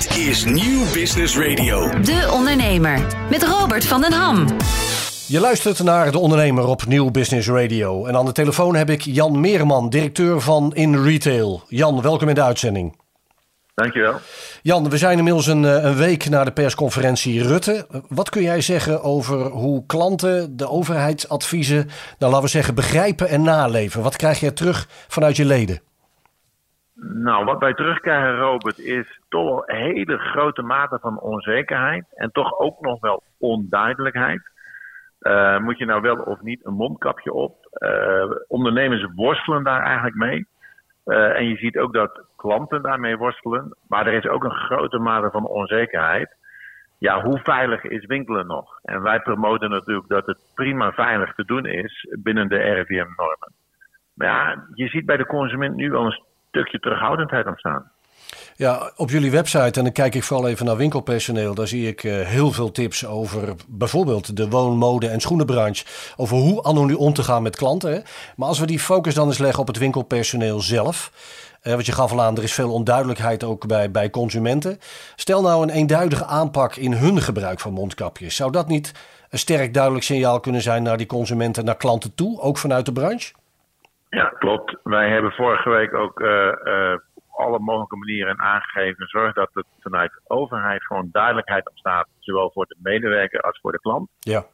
Dit 0.00 0.16
is 0.16 0.44
Nieuw 0.44 0.92
Business 0.92 1.38
Radio. 1.38 2.00
De 2.00 2.28
Ondernemer 2.32 3.06
met 3.30 3.42
Robert 3.42 3.86
van 3.86 4.00
den 4.00 4.12
Ham. 4.12 4.46
Je 5.26 5.40
luistert 5.40 5.82
naar 5.82 6.12
De 6.12 6.18
Ondernemer 6.18 6.66
op 6.66 6.86
Nieuw 6.86 7.10
Business 7.10 7.48
Radio. 7.48 8.06
En 8.06 8.16
aan 8.16 8.24
de 8.24 8.32
telefoon 8.32 8.74
heb 8.74 8.90
ik 8.90 9.00
Jan 9.00 9.40
Meerman, 9.40 9.88
directeur 9.88 10.40
van 10.40 10.74
In 10.74 11.02
Retail. 11.02 11.62
Jan, 11.68 12.02
welkom 12.02 12.28
in 12.28 12.34
de 12.34 12.42
uitzending. 12.42 12.96
Dankjewel. 13.74 14.14
Jan, 14.62 14.90
we 14.90 14.98
zijn 14.98 15.18
inmiddels 15.18 15.46
een, 15.46 15.64
eh, 15.64 15.84
een 15.84 15.96
week 15.96 16.28
na 16.28 16.44
de 16.44 16.52
persconferentie 16.52 17.42
Rutte. 17.42 17.86
Wat 18.08 18.30
kun 18.30 18.42
jij 18.42 18.60
zeggen 18.60 19.02
over 19.02 19.46
hoe 19.46 19.86
klanten 19.86 20.56
de 20.56 20.68
overheidsadviezen, 20.68 21.90
nou 22.18 22.32
laten 22.32 22.42
we 22.42 22.48
zeggen, 22.48 22.74
begrijpen 22.74 23.28
en 23.28 23.42
naleven? 23.42 24.02
Wat 24.02 24.16
krijg 24.16 24.40
je 24.40 24.52
terug 24.52 24.88
vanuit 25.08 25.36
je 25.36 25.44
leden? 25.44 25.80
Nou, 27.02 27.44
wat 27.44 27.58
wij 27.58 27.74
terugkrijgen, 27.74 28.36
Robert, 28.36 28.78
is 28.78 29.20
toch 29.28 29.44
wel 29.44 29.62
een 29.66 29.76
hele 29.76 30.18
grote 30.18 30.62
mate 30.62 30.98
van 30.98 31.20
onzekerheid. 31.20 32.04
En 32.14 32.32
toch 32.32 32.58
ook 32.58 32.80
nog 32.80 33.00
wel 33.00 33.22
onduidelijkheid. 33.38 34.50
Uh, 35.20 35.58
moet 35.58 35.78
je 35.78 35.84
nou 35.84 36.00
wel 36.00 36.16
of 36.16 36.40
niet 36.40 36.66
een 36.66 36.74
mondkapje 36.74 37.32
op? 37.32 37.56
Uh, 37.78 38.30
ondernemers 38.48 39.06
worstelen 39.14 39.64
daar 39.64 39.82
eigenlijk 39.82 40.16
mee. 40.16 40.46
Uh, 41.06 41.36
en 41.36 41.48
je 41.48 41.56
ziet 41.56 41.78
ook 41.78 41.92
dat 41.92 42.24
klanten 42.36 42.82
daarmee 42.82 43.16
worstelen. 43.16 43.76
Maar 43.88 44.06
er 44.06 44.14
is 44.14 44.26
ook 44.26 44.44
een 44.44 44.56
grote 44.56 44.98
mate 44.98 45.30
van 45.30 45.46
onzekerheid. 45.46 46.36
Ja, 46.98 47.22
hoe 47.22 47.40
veilig 47.42 47.84
is 47.84 48.06
winkelen 48.06 48.46
nog? 48.46 48.78
En 48.82 49.02
wij 49.02 49.20
promoten 49.20 49.70
natuurlijk 49.70 50.08
dat 50.08 50.26
het 50.26 50.38
prima 50.54 50.92
veilig 50.92 51.34
te 51.34 51.44
doen 51.44 51.66
is 51.66 52.14
binnen 52.18 52.48
de 52.48 52.56
RIVM-normen. 52.56 53.52
Maar 54.14 54.28
ja, 54.28 54.64
je 54.74 54.88
ziet 54.88 55.06
bij 55.06 55.16
de 55.16 55.26
consument 55.26 55.76
nu 55.76 55.90
wel 55.90 56.04
een 56.04 56.28
stukje 56.50 56.78
terughoudendheid 56.78 57.46
ontstaan. 57.46 57.90
Ja, 58.56 58.92
op 58.96 59.10
jullie 59.10 59.30
website, 59.30 59.78
en 59.78 59.84
dan 59.84 59.92
kijk 59.92 60.14
ik 60.14 60.22
vooral 60.22 60.48
even 60.48 60.66
naar 60.66 60.76
winkelpersoneel, 60.76 61.54
daar 61.54 61.66
zie 61.66 61.88
ik 61.88 62.02
uh, 62.02 62.26
heel 62.26 62.52
veel 62.52 62.70
tips 62.70 63.06
over 63.06 63.54
bijvoorbeeld 63.68 64.36
de 64.36 64.48
woonmode 64.48 65.08
en 65.08 65.20
schoenenbranche. 65.20 65.84
Over 66.16 66.36
hoe 66.36 66.62
anno 66.62 66.94
om 66.94 67.12
te 67.12 67.22
gaan 67.22 67.42
met 67.42 67.56
klanten. 67.56 68.02
Maar 68.36 68.48
als 68.48 68.58
we 68.58 68.66
die 68.66 68.78
focus 68.78 69.14
dan 69.14 69.26
eens 69.26 69.38
leggen 69.38 69.60
op 69.60 69.66
het 69.66 69.78
winkelpersoneel 69.78 70.60
zelf. 70.60 71.12
Uh, 71.62 71.72
want 71.72 71.86
je 71.86 71.92
gaf 71.92 72.12
al 72.12 72.22
aan, 72.22 72.36
er 72.36 72.42
is 72.42 72.52
veel 72.54 72.72
onduidelijkheid 72.72 73.44
ook 73.44 73.66
bij, 73.66 73.90
bij 73.90 74.10
consumenten. 74.10 74.78
Stel 75.16 75.42
nou 75.42 75.62
een 75.62 75.70
eenduidige 75.70 76.24
aanpak 76.24 76.76
in 76.76 76.92
hun 76.92 77.20
gebruik 77.20 77.60
van 77.60 77.72
mondkapjes. 77.72 78.36
Zou 78.36 78.52
dat 78.52 78.68
niet 78.68 78.92
een 79.30 79.38
sterk 79.38 79.74
duidelijk 79.74 80.04
signaal 80.04 80.40
kunnen 80.40 80.62
zijn 80.62 80.82
naar 80.82 80.96
die 80.96 81.06
consumenten, 81.06 81.64
naar 81.64 81.76
klanten 81.76 82.14
toe, 82.14 82.40
ook 82.40 82.58
vanuit 82.58 82.86
de 82.86 82.92
branche? 82.92 83.32
Ja, 84.10 84.24
klopt. 84.38 84.76
Wij 84.82 85.10
hebben 85.10 85.32
vorige 85.32 85.70
week 85.70 85.94
ook 85.94 86.20
uh, 86.20 86.52
op 87.14 87.24
alle 87.30 87.58
mogelijke 87.58 87.96
manieren 87.96 88.40
aangegeven. 88.40 89.06
Zorg 89.06 89.34
dat 89.34 89.50
het 89.52 89.66
vanuit 89.80 90.10
de 90.10 90.20
overheid 90.26 90.84
gewoon 90.84 91.08
duidelijkheid 91.12 91.68
ontstaat. 91.68 92.08
Zowel 92.18 92.50
voor 92.50 92.66
de 92.66 92.76
medewerker 92.82 93.40
als 93.40 93.58
voor 93.60 93.72
de 93.72 93.80
klant. 93.80 94.08
Ja. 94.18 94.44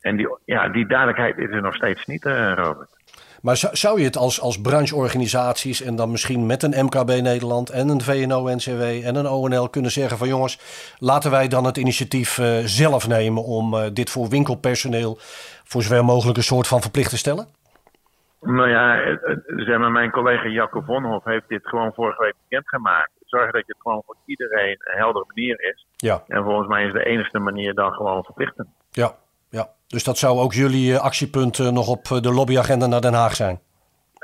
En 0.00 0.16
die, 0.16 0.36
ja, 0.44 0.68
die 0.68 0.86
duidelijkheid 0.86 1.38
is 1.38 1.50
er 1.50 1.62
nog 1.62 1.74
steeds 1.74 2.06
niet, 2.06 2.24
uh, 2.24 2.52
Robert. 2.54 2.96
Maar 3.42 3.56
zou 3.72 3.98
je 3.98 4.04
het 4.04 4.16
als, 4.16 4.40
als 4.40 4.60
brancheorganisaties 4.60 5.82
en 5.82 5.96
dan 5.96 6.10
misschien 6.10 6.46
met 6.46 6.62
een 6.62 6.84
MKB 6.84 7.08
Nederland 7.08 7.70
en 7.70 7.88
een 7.88 8.00
VNO-NCW 8.00 8.82
en 8.82 9.14
een 9.14 9.26
ONL 9.26 9.68
kunnen 9.68 9.90
zeggen 9.90 10.18
van 10.18 10.28
jongens, 10.28 10.58
laten 10.98 11.30
wij 11.30 11.48
dan 11.48 11.64
het 11.64 11.76
initiatief 11.76 12.38
uh, 12.38 12.58
zelf 12.64 13.08
nemen 13.08 13.44
om 13.44 13.74
uh, 13.74 13.84
dit 13.92 14.10
voor 14.10 14.28
winkelpersoneel 14.28 15.18
voor 15.64 15.82
zover 15.82 16.04
mogelijk 16.04 16.36
een 16.36 16.42
soort 16.42 16.66
van 16.66 16.80
verplicht 16.80 17.10
te 17.10 17.16
stellen? 17.16 17.57
Nou 18.40 18.68
ja, 18.68 19.18
zeg 19.56 19.78
maar, 19.78 19.90
mijn 19.90 20.10
collega 20.10 20.48
Jacco 20.48 20.80
Vonhoff 20.80 21.24
heeft 21.24 21.48
dit 21.48 21.68
gewoon 21.68 21.92
vorige 21.94 22.22
week 22.22 22.34
bekendgemaakt. 22.48 23.10
Zorg 23.24 23.50
dat 23.50 23.62
het 23.66 23.76
gewoon 23.78 24.02
voor 24.06 24.16
iedereen 24.24 24.76
een 24.78 24.98
heldere 24.98 25.24
manier 25.28 25.60
is. 25.60 25.86
Ja. 25.96 26.22
En 26.28 26.44
volgens 26.44 26.68
mij 26.68 26.86
is 26.86 26.92
de 26.92 27.04
enige 27.04 27.38
manier 27.38 27.74
dan 27.74 27.92
gewoon 27.92 28.24
verplichten. 28.24 28.66
Ja, 28.90 29.10
ja. 29.50 29.68
Dus 29.86 30.04
dat 30.04 30.18
zou 30.18 30.38
ook 30.38 30.52
jullie 30.52 30.98
actiepunt 30.98 31.58
nog 31.58 31.88
op 31.88 32.04
de 32.04 32.32
lobbyagenda 32.32 32.86
naar 32.86 33.00
Den 33.00 33.14
Haag 33.14 33.34
zijn? 33.34 33.60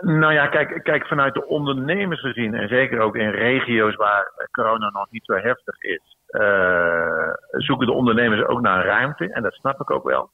Nou 0.00 0.32
ja, 0.32 0.46
kijk, 0.46 0.80
kijk, 0.82 1.06
vanuit 1.06 1.34
de 1.34 1.46
ondernemers 1.46 2.20
gezien, 2.20 2.54
en 2.54 2.68
zeker 2.68 3.00
ook 3.00 3.16
in 3.16 3.30
regio's 3.30 3.94
waar 3.94 4.48
corona 4.50 4.90
nog 4.90 5.06
niet 5.10 5.24
zo 5.24 5.34
heftig 5.34 5.80
is, 5.80 6.16
uh, 6.30 7.32
zoeken 7.50 7.86
de 7.86 7.92
ondernemers 7.92 8.46
ook 8.46 8.60
naar 8.60 8.84
ruimte. 8.84 9.32
En 9.32 9.42
dat 9.42 9.52
snap 9.52 9.80
ik 9.80 9.90
ook 9.90 10.04
wel. 10.04 10.30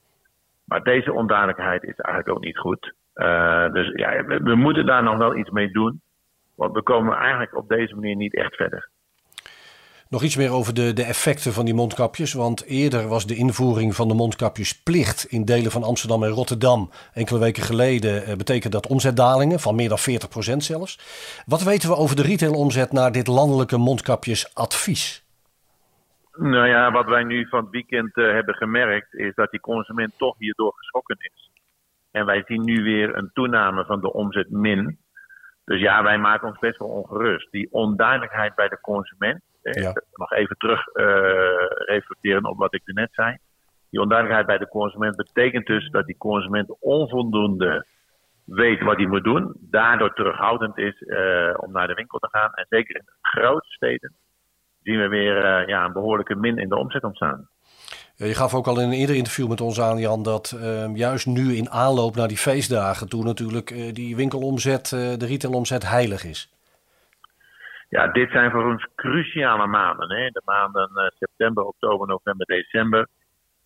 Maar 0.65 0.83
deze 0.83 1.13
onduidelijkheid 1.13 1.83
is 1.83 1.97
eigenlijk 1.97 2.37
ook 2.37 2.45
niet 2.45 2.59
goed. 2.59 2.95
Uh, 3.21 3.73
dus 3.73 3.93
ja, 3.95 4.25
we, 4.25 4.41
we, 4.43 4.55
moeten 4.55 4.87
daar 4.87 5.03
nog 5.03 5.17
wel 5.17 5.37
iets 5.37 5.51
mee 5.51 5.71
doen. 5.71 6.01
Want 6.55 6.73
we 6.73 6.83
komen 6.83 7.17
eigenlijk 7.17 7.57
op 7.57 7.69
deze 7.69 7.95
manier 7.95 8.17
niet 8.17 8.35
echt 8.35 8.55
verder. 8.55 8.89
Nog 10.09 10.23
iets 10.23 10.37
meer 10.37 10.51
over 10.51 10.75
de, 10.75 10.93
de 10.93 11.05
effecten 11.05 11.53
van 11.53 11.65
die 11.65 11.75
mondkapjes. 11.75 12.33
Want 12.33 12.65
eerder 12.65 13.09
was 13.09 13.27
de 13.27 13.35
invoering 13.37 13.95
van 13.95 14.09
de 14.09 14.15
mondkapjesplicht 14.15 15.25
in 15.25 15.45
delen 15.45 15.71
van 15.71 15.83
Amsterdam 15.83 16.23
en 16.23 16.31
Rotterdam. 16.31 16.91
Enkele 17.15 17.39
weken 17.39 17.63
geleden 17.63 18.29
uh, 18.29 18.37
betekent 18.37 18.73
dat 18.73 18.87
omzetdalingen 18.87 19.61
van 19.61 19.75
meer 19.75 19.89
dan 19.89 19.99
40% 19.99 20.57
zelfs. 20.57 20.99
Wat 21.47 21.63
weten 21.63 21.89
we 21.89 21.97
over 21.97 22.17
de 22.17 22.23
retailomzet 22.23 22.93
naar 22.93 23.13
dit 23.13 23.27
landelijke 23.27 23.77
mondkapjesadvies? 23.77 25.25
Nou 26.33 26.67
ja, 26.67 26.91
wat 26.91 27.07
wij 27.07 27.25
nu 27.25 27.47
van 27.49 27.61
het 27.61 27.71
weekend 27.71 28.17
uh, 28.17 28.33
hebben 28.33 28.55
gemerkt 28.55 29.15
is 29.15 29.35
dat 29.35 29.51
die 29.51 29.61
consument 29.61 30.13
toch 30.17 30.35
hierdoor 30.39 30.73
geschrokken 30.77 31.17
is. 31.19 31.50
En 32.11 32.27
wij 32.27 32.43
zien 32.47 32.65
nu 32.65 32.83
weer 32.83 33.17
een 33.17 33.31
toename 33.33 33.85
van 33.85 34.01
de 34.01 34.13
omzet 34.13 34.51
min. 34.51 34.99
Dus 35.65 35.81
ja, 35.81 36.03
wij 36.03 36.19
maken 36.19 36.49
ons 36.49 36.59
best 36.59 36.79
wel 36.79 36.89
ongerust. 36.89 37.51
Die 37.51 37.73
onduidelijkheid 37.73 38.55
bij 38.55 38.69
de 38.69 38.81
consument. 38.81 39.43
Ja. 39.63 39.93
Nog 40.13 40.33
even 40.33 40.57
terug 40.57 40.87
uh, 40.95 41.05
reflecteren 41.87 42.45
op 42.45 42.59
wat 42.59 42.75
ik 42.75 42.83
net 42.85 43.09
zei. 43.13 43.37
Die 43.91 44.01
onduidelijkheid 44.01 44.47
bij 44.47 44.59
de 44.59 44.73
consument 44.73 45.17
betekent 45.17 45.67
dus 45.67 45.91
dat 45.91 46.07
die 46.07 46.17
consument 46.17 46.81
onvoldoende 46.81 47.87
weet 48.45 48.81
wat 48.81 48.97
hij 48.97 49.07
moet 49.07 49.25
doen. 49.25 49.57
Daardoor 49.61 50.15
terughoudend 50.15 50.79
is 50.79 51.01
uh, 51.01 51.55
om 51.57 51.73
naar 51.73 51.87
de 51.87 51.95
winkel 51.95 52.19
te 52.19 52.29
gaan. 52.31 52.53
En 52.53 52.67
zeker 52.69 52.97
in 52.97 53.03
de 53.05 53.29
grote 53.29 53.69
steden 53.69 54.15
zien 54.83 54.99
we 54.99 55.09
weer 55.09 55.37
uh, 55.37 55.67
ja, 55.67 55.85
een 55.85 55.93
behoorlijke 55.93 56.35
min 56.35 56.59
in 56.59 56.69
de 56.69 56.77
omzet 56.77 57.05
ontstaan. 57.05 57.49
Ja, 58.21 58.27
je 58.27 58.35
gaf 58.35 58.55
ook 58.55 58.67
al 58.67 58.81
in 58.81 58.87
een 58.87 59.01
eerder 59.01 59.17
interview 59.17 59.49
met 59.49 59.61
ons 59.61 59.81
aan, 59.81 59.99
Jan, 59.99 60.23
dat 60.23 60.53
uh, 60.57 60.97
juist 60.97 61.27
nu 61.27 61.55
in 61.57 61.71
aanloop 61.71 62.15
naar 62.15 62.29
die 62.29 62.37
feestdagen, 62.37 63.09
toen 63.09 63.25
natuurlijk 63.25 63.71
uh, 63.71 63.93
die 63.93 64.17
winkelomzet, 64.17 64.91
uh, 64.91 65.01
de 65.17 65.27
retailomzet 65.27 65.89
heilig 65.89 66.25
is. 66.25 66.51
Ja, 67.89 68.07
dit 68.07 68.31
zijn 68.31 68.51
voor 68.51 68.65
ons 68.65 68.87
cruciale 68.95 69.67
maanden. 69.67 70.11
Hè? 70.11 70.29
De 70.31 70.43
maanden 70.45 71.13
september, 71.19 71.65
oktober, 71.65 72.07
november, 72.07 72.47
december. 72.47 73.07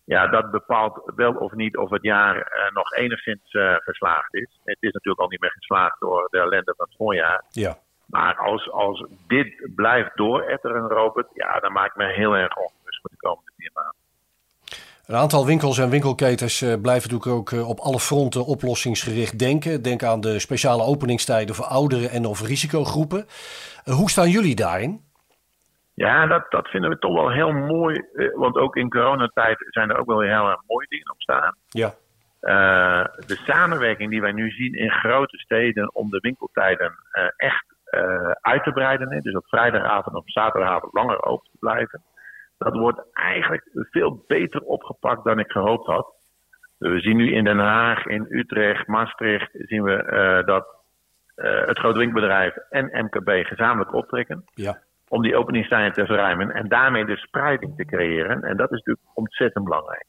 Ja, 0.03 0.27
dat 0.27 0.51
bepaalt 0.51 1.11
wel 1.15 1.33
of 1.33 1.51
niet 1.51 1.77
of 1.77 1.89
het 1.89 2.03
jaar 2.03 2.69
nog 2.73 2.93
enigszins 2.93 3.41
geslaagd 3.77 4.33
is. 4.33 4.59
Het 4.63 4.77
is 4.79 4.91
natuurlijk 4.91 5.23
al 5.23 5.29
niet 5.29 5.41
meer 5.41 5.51
geslaagd 5.51 5.99
door 5.99 6.27
de 6.29 6.39
ellende 6.39 6.73
van 6.77 6.85
het 6.85 6.95
voorjaar. 6.97 7.43
Ja. 7.49 7.77
Maar 8.05 8.35
als, 8.37 8.71
als 8.71 9.05
dit 9.27 9.69
blijft 9.75 10.17
dooretteren, 10.17 10.87
Robert, 10.87 11.27
ja, 11.33 11.59
dan 11.59 11.71
maakt 11.71 11.95
me 11.95 12.05
heel 12.05 12.35
erg 12.35 12.55
ongerust 12.55 13.01
voor 13.01 13.09
de 13.09 13.27
komende 13.27 13.51
vier 13.57 13.71
maanden. 13.73 14.03
Een 15.07 15.15
aantal 15.15 15.45
winkels 15.45 15.77
en 15.77 15.89
winkelketens 15.89 16.61
uh, 16.61 16.81
blijven 16.81 17.09
natuurlijk 17.09 17.39
ook 17.39 17.51
uh, 17.51 17.69
op 17.69 17.79
alle 17.79 17.99
fronten 17.99 18.45
oplossingsgericht 18.45 19.39
denken. 19.39 19.81
Denk 19.81 20.03
aan 20.03 20.21
de 20.21 20.39
speciale 20.39 20.83
openingstijden 20.83 21.55
voor 21.55 21.65
ouderen 21.65 22.09
en 22.09 22.25
of 22.25 22.41
risicogroepen. 22.41 23.25
Uh, 23.85 23.93
hoe 23.93 24.09
staan 24.09 24.29
jullie 24.29 24.55
daarin? 24.55 25.01
Ja, 25.93 26.27
dat, 26.27 26.45
dat 26.49 26.67
vinden 26.67 26.89
we 26.89 26.97
toch 26.97 27.13
wel 27.13 27.31
heel 27.31 27.51
mooi. 27.51 28.03
want 28.35 28.55
ook 28.55 28.75
in 28.75 28.89
coronatijd 28.89 29.57
zijn 29.69 29.89
er 29.89 29.97
ook 29.97 30.07
wel 30.07 30.19
heel 30.19 30.49
erg 30.49 30.61
mooie 30.67 30.87
dingen 30.87 31.11
ontstaan. 31.11 31.55
Ja. 31.69 31.93
de 33.27 33.41
samenwerking 33.45 34.09
die 34.09 34.21
wij 34.21 34.31
nu 34.31 34.49
zien 34.49 34.73
in 34.73 34.91
grote 34.91 35.37
steden 35.37 35.95
om 35.95 36.09
de 36.09 36.19
winkeltijden 36.19 36.93
echt 37.37 37.65
uit 38.41 38.63
te 38.63 38.71
breiden. 38.71 39.11
Hè? 39.11 39.19
Dus 39.19 39.35
op 39.35 39.47
vrijdagavond 39.47 40.15
of 40.15 40.23
zaterdagavond 40.25 40.93
langer 40.93 41.23
open 41.23 41.49
te 41.51 41.57
blijven 41.59 42.01
dat 42.57 42.75
wordt 42.75 43.01
eigenlijk 43.13 43.69
veel 43.73 44.23
beter 44.27 44.61
opgepakt 44.61 45.23
dan 45.23 45.39
ik 45.39 45.51
gehoopt 45.51 45.85
had. 45.85 46.13
We 46.77 46.99
zien 46.99 47.17
nu 47.17 47.31
in 47.31 47.43
Den 47.43 47.59
Haag, 47.59 48.05
in 48.05 48.25
Utrecht, 48.29 48.87
Maastricht, 48.87 49.49
zien 49.51 49.83
we 49.83 49.91
uh, 49.91 50.45
dat 50.45 50.67
uh, 51.35 51.65
het 51.65 51.79
grote 51.79 51.97
winkelbedrijf 51.97 52.55
en 52.69 53.05
MKB 53.05 53.45
gezamenlijk 53.45 53.93
optrekken. 53.93 54.43
Ja. 54.53 54.79
Om 55.07 55.21
die 55.21 55.35
openingstijden 55.35 55.93
te 55.93 56.05
verruimen 56.05 56.51
en 56.51 56.67
daarmee 56.67 57.05
de 57.05 57.17
spreiding 57.17 57.75
te 57.75 57.85
creëren. 57.85 58.43
En 58.43 58.57
dat 58.57 58.71
is 58.71 58.77
natuurlijk 58.77 59.07
ontzettend 59.13 59.63
belangrijk. 59.63 60.05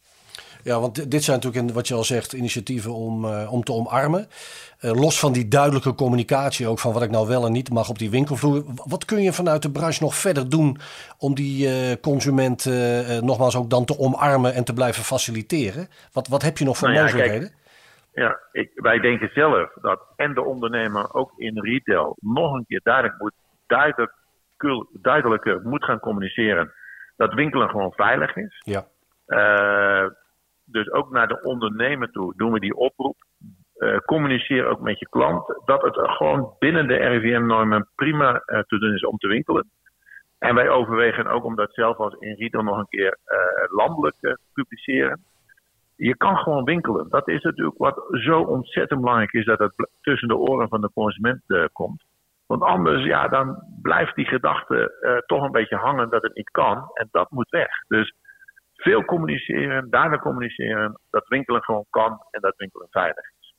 Ja, 0.66 0.80
want 0.80 1.10
dit 1.10 1.24
zijn 1.24 1.40
natuurlijk, 1.40 1.74
wat 1.74 1.88
je 1.88 1.94
al 1.94 2.04
zegt, 2.04 2.32
initiatieven 2.32 2.92
om, 2.92 3.24
uh, 3.24 3.52
om 3.52 3.62
te 3.62 3.72
omarmen. 3.72 4.26
Uh, 4.80 4.90
los 4.90 5.20
van 5.20 5.32
die 5.32 5.48
duidelijke 5.48 5.94
communicatie 5.94 6.68
ook 6.68 6.78
van 6.78 6.92
wat 6.92 7.02
ik 7.02 7.10
nou 7.10 7.28
wel 7.28 7.46
en 7.46 7.52
niet 7.52 7.70
mag 7.70 7.88
op 7.88 7.98
die 7.98 8.10
winkelvloer. 8.10 8.64
Wat 8.86 9.04
kun 9.04 9.22
je 9.22 9.32
vanuit 9.32 9.62
de 9.62 9.70
branche 9.70 10.02
nog 10.02 10.14
verder 10.14 10.50
doen 10.50 10.78
om 11.18 11.34
die 11.34 11.68
uh, 11.68 11.94
consument 12.00 12.64
nogmaals 13.20 13.56
ook 13.56 13.70
dan 13.70 13.84
te 13.84 13.98
omarmen 13.98 14.54
en 14.54 14.64
te 14.64 14.72
blijven 14.72 15.02
faciliteren? 15.02 15.88
Wat, 16.12 16.28
wat 16.28 16.42
heb 16.42 16.58
je 16.58 16.64
nog 16.64 16.76
voor 16.76 16.88
nou 16.88 17.00
ja, 17.00 17.04
mogelijkheden? 17.04 17.48
Kijk, 17.48 17.60
ja, 18.12 18.38
ik, 18.52 18.70
wij 18.74 18.98
denken 18.98 19.30
zelf 19.34 19.72
dat 19.80 20.00
en 20.16 20.34
de 20.34 20.44
ondernemer 20.44 21.14
ook 21.14 21.32
in 21.36 21.58
retail 21.60 22.16
nog 22.20 22.52
een 22.54 22.64
keer 22.68 22.80
duidelijk 22.82 23.18
moet, 23.18 23.34
duidelijk 23.66 24.12
duidelijker 24.92 25.60
moet 25.62 25.84
gaan 25.84 26.00
communiceren 26.00 26.72
dat 27.16 27.34
winkelen 27.34 27.68
gewoon 27.68 27.92
veilig 27.92 28.36
is. 28.36 28.62
Ja. 28.64 28.86
Uh, 29.26 30.10
dus 30.66 30.90
ook 30.90 31.10
naar 31.10 31.28
de 31.28 31.42
ondernemer 31.42 32.10
toe 32.10 32.32
doen 32.36 32.52
we 32.52 32.60
die 32.60 32.76
oproep. 32.76 33.16
Uh, 33.76 33.98
communiceer 33.98 34.66
ook 34.66 34.80
met 34.80 34.98
je 34.98 35.08
klant 35.08 35.60
dat 35.64 35.82
het 35.82 35.96
gewoon 35.98 36.54
binnen 36.58 36.88
de 36.88 36.94
RIVM-normen 36.94 37.88
prima 37.94 38.32
uh, 38.32 38.60
te 38.60 38.78
doen 38.78 38.94
is 38.94 39.04
om 39.04 39.16
te 39.16 39.28
winkelen. 39.28 39.70
En 40.38 40.54
wij 40.54 40.68
overwegen 40.68 41.26
ook 41.26 41.44
om 41.44 41.56
dat 41.56 41.74
zelf 41.74 41.96
als 41.96 42.14
in 42.18 42.34
retail 42.34 42.64
nog 42.64 42.78
een 42.78 42.88
keer 42.88 43.18
landelijk 43.68 44.16
te 44.20 44.38
publiceren. 44.52 45.20
Je 45.96 46.16
kan 46.16 46.36
gewoon 46.36 46.64
winkelen. 46.64 47.08
Dat 47.08 47.28
is 47.28 47.42
natuurlijk 47.42 47.78
wat 47.78 48.04
zo 48.10 48.40
ontzettend 48.40 49.00
belangrijk 49.00 49.32
is 49.32 49.44
dat 49.44 49.58
het 49.58 49.72
tussen 50.00 50.28
de 50.28 50.36
oren 50.36 50.68
van 50.68 50.80
de 50.80 50.90
consument 50.94 51.42
komt. 51.72 52.04
Want 52.46 52.62
anders, 52.62 53.04
ja, 53.04 53.28
dan 53.28 53.62
blijft 53.82 54.14
die 54.14 54.26
gedachte 54.26 55.22
toch 55.26 55.42
een 55.42 55.52
beetje 55.52 55.76
hangen 55.76 56.10
dat 56.10 56.22
het 56.22 56.34
niet 56.34 56.50
kan. 56.50 56.90
En 56.94 57.08
dat 57.10 57.30
moet 57.30 57.50
weg. 57.50 57.70
Dus 57.88 58.14
veel 58.86 59.04
communiceren, 59.04 59.90
daarna 59.90 60.18
communiceren, 60.18 61.00
dat 61.10 61.28
winkelen 61.28 61.62
gewoon 61.62 61.86
kan 61.90 62.20
en 62.30 62.40
dat 62.40 62.54
winkelen 62.56 62.86
veilig 62.90 63.24
is. 63.40 63.54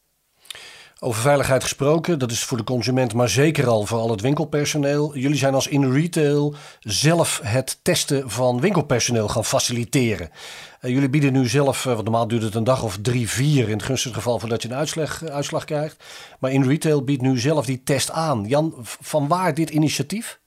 Over 1.00 1.22
veiligheid 1.22 1.64
gesproken, 1.64 2.20
dat 2.20 2.32
is 2.32 2.46
voor 2.46 2.58
de 2.58 2.64
consument, 2.64 3.14
maar 3.14 3.28
zeker 3.28 3.68
al 3.68 3.86
voor 3.86 3.98
al 3.98 4.10
het 4.10 4.22
winkelpersoneel. 4.22 5.18
Jullie 5.18 5.38
zijn 5.38 5.54
als 5.54 5.68
in 5.68 5.92
retail 5.92 6.54
zelf 6.80 7.40
het 7.44 7.84
testen 7.84 8.30
van 8.30 8.62
winkelpersoneel 8.62 9.28
gaan 9.28 9.44
faciliteren. 9.44 10.30
Uh, 10.30 10.92
jullie 10.92 11.10
bieden 11.10 11.34
nu 11.34 11.46
zelf, 11.46 11.86
uh, 11.86 11.92
want 11.94 12.04
normaal 12.04 12.28
duurt 12.28 12.44
het 12.44 12.56
een 12.56 12.64
dag 12.64 12.84
of 12.84 12.98
drie, 13.02 13.30
vier 13.30 13.66
in 13.66 13.78
het 13.78 13.84
gunstige 13.84 14.16
geval 14.16 14.40
voordat 14.40 14.62
je 14.62 14.70
een 14.70 14.76
uitslag, 14.84 15.24
uh, 15.24 15.30
uitslag 15.30 15.66
krijgt. 15.66 15.98
Maar 16.40 16.52
in 16.52 16.64
retail 16.64 17.04
biedt 17.04 17.22
nu 17.22 17.38
zelf 17.38 17.66
die 17.66 17.84
test 17.84 18.12
aan. 18.12 18.44
Jan, 18.44 18.74
van 19.12 19.28
waar 19.28 19.54
dit 19.54 19.70
initiatief? 19.70 20.40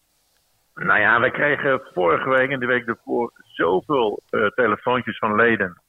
Nou 0.74 1.00
ja, 1.00 1.20
wij 1.20 1.30
kregen 1.30 1.82
vorige 1.94 2.28
week 2.28 2.50
en 2.50 2.60
de 2.60 2.66
week 2.66 2.86
ervoor 2.86 3.32
zoveel 3.60 4.22
telefoontjes 4.54 5.18
van 5.18 5.34
leden. 5.34 5.82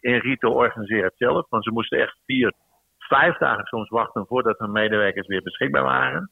in 0.00 0.18
retail 0.18 0.54
organiseren 0.54 1.04
het 1.04 1.16
zelf, 1.16 1.46
want 1.48 1.64
ze 1.64 1.70
moesten 1.70 2.00
echt 2.00 2.16
vier 2.26 2.52
vijf 3.08 3.36
dagen 3.36 3.64
soms 3.64 3.88
wachten 3.88 4.26
voordat 4.26 4.58
hun 4.58 4.72
medewerkers 4.72 5.26
weer 5.26 5.42
beschikbaar 5.42 5.82
waren. 5.82 6.30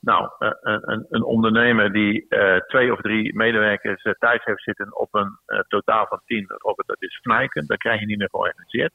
Nou, 0.00 0.30
uh, 0.38 0.50
een, 0.60 1.06
een, 1.10 1.22
ondernemer 1.22 1.92
die 1.92 2.26
uh, 2.28 2.56
twee 2.56 2.92
of 2.92 3.00
drie 3.00 3.36
medewerkers 3.36 4.04
uh, 4.04 4.12
thuis 4.18 4.44
heeft 4.44 4.62
zitten 4.62 4.98
op 4.98 5.14
een 5.14 5.38
totaal 5.68 6.06
van 6.06 6.20
tien, 6.26 6.44
Robert, 6.48 6.88
dat 6.88 7.02
is 7.02 7.18
fnuiken. 7.22 7.66
Dat 7.66 7.78
krijg 7.78 8.00
je 8.00 8.06
niet 8.06 8.18
meer 8.18 8.28
georganiseerd. 8.30 8.92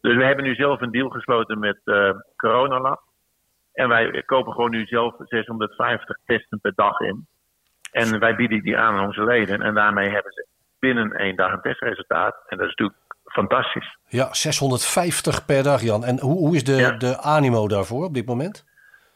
Dus 0.00 0.16
we 0.16 0.24
hebben 0.24 0.44
nu 0.44 0.54
zelf 0.54 0.80
een 0.80 0.90
deal 0.90 1.08
gesloten 1.08 1.58
met 1.58 1.80
Coronalab. 2.36 3.00
En 3.72 3.88
wij 3.88 4.22
kopen 4.26 4.52
gewoon 4.52 4.70
nu 4.70 4.86
zelf 4.86 5.14
650 5.18 6.18
testen 6.24 6.60
per 6.60 6.72
dag 6.74 7.00
in. 7.00 7.26
En 7.90 8.18
wij 8.18 8.36
bieden 8.36 8.62
die 8.62 8.78
aan 8.78 8.94
aan 8.94 9.06
onze 9.06 9.24
leden. 9.24 9.62
En 9.62 9.74
daarmee 9.74 10.08
hebben 10.10 10.32
ze 10.32 10.46
binnen 10.80 11.12
één 11.12 11.36
dag 11.36 11.52
een 11.52 11.60
testresultaat. 11.60 12.34
En 12.46 12.56
dat 12.58 12.66
is 12.66 12.74
natuurlijk 12.74 12.98
fantastisch. 13.24 13.96
Ja, 14.06 14.34
650 14.34 15.44
per 15.46 15.62
dag, 15.62 15.80
Jan. 15.80 16.04
En 16.04 16.20
hoe, 16.20 16.38
hoe 16.38 16.54
is 16.56 16.64
de, 16.64 16.72
ja. 16.76 16.90
de 16.90 17.18
animo 17.20 17.68
daarvoor 17.68 18.04
op 18.04 18.14
dit 18.14 18.26
moment? 18.26 18.64